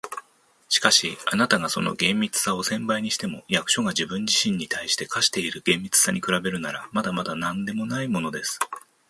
[0.67, 8.57] 「しかし、あなたがその厳密さを千倍にしても、役所が自分自身に対して課している厳密さに比べるなら、まだまだなんでもないものです。